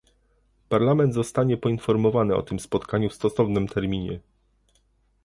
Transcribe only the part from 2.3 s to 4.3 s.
o tym spotkaniu w stosownym terminie